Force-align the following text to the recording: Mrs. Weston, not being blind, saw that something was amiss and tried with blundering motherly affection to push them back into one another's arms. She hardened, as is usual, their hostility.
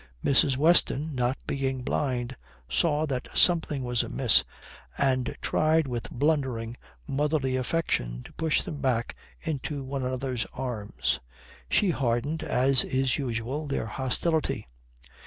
Mrs. 0.25 0.57
Weston, 0.57 1.13
not 1.13 1.37
being 1.45 1.83
blind, 1.83 2.35
saw 2.67 3.05
that 3.05 3.27
something 3.35 3.83
was 3.83 4.01
amiss 4.01 4.43
and 4.97 5.37
tried 5.43 5.87
with 5.87 6.09
blundering 6.09 6.75
motherly 7.05 7.55
affection 7.55 8.23
to 8.23 8.33
push 8.33 8.63
them 8.63 8.81
back 8.81 9.15
into 9.41 9.83
one 9.83 10.03
another's 10.03 10.47
arms. 10.53 11.19
She 11.69 11.91
hardened, 11.91 12.41
as 12.41 12.83
is 12.83 13.19
usual, 13.19 13.67
their 13.67 13.85
hostility. 13.85 14.65